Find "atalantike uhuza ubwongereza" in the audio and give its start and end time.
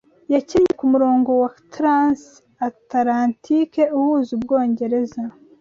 2.67-5.21